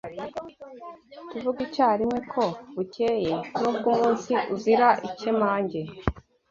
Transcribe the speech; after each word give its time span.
Tuvuga 1.29 1.59
icyarimwe 1.67 2.19
ko 2.31 2.43
bukeye 2.75 3.33
N’ 3.59 3.61
ubwo 3.69 3.87
umunsi 3.93 4.31
uzira 4.55 4.87
ikemange 5.07 5.81